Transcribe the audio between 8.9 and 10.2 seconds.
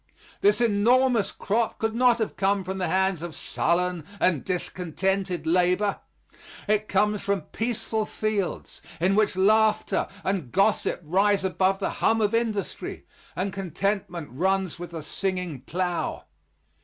in which laughter